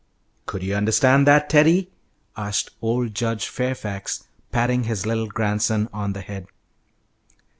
"Could 0.47 0.63
you 0.63 0.73
understand 0.73 1.27
that, 1.27 1.47
Teddy?" 1.47 1.91
asked 2.35 2.71
old 2.81 3.13
Judge 3.13 3.47
Fairfax, 3.47 4.23
patting 4.51 4.85
his 4.85 5.05
little 5.05 5.27
grandson 5.27 5.89
on 5.93 6.13
the 6.13 6.21
head. 6.21 6.47